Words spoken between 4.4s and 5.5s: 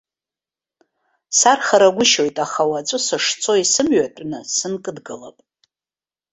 сынкыдгылап.